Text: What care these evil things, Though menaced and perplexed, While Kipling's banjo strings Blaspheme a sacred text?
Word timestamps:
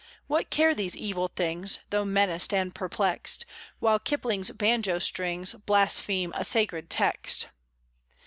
What 0.25 0.49
care 0.49 0.73
these 0.73 0.95
evil 0.95 1.27
things, 1.27 1.77
Though 1.91 2.05
menaced 2.05 2.55
and 2.55 2.73
perplexed, 2.73 3.45
While 3.77 3.99
Kipling's 3.99 4.49
banjo 4.49 4.97
strings 4.97 5.53
Blaspheme 5.53 6.33
a 6.35 6.43
sacred 6.43 6.89
text? 6.89 7.49